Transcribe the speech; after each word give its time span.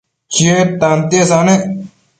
Chied 0.33 0.69
tantiesa 0.79 1.39
nec 1.47 1.61